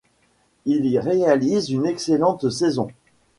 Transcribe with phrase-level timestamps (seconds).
[0.65, 2.87] Il y réalise une excellente saison.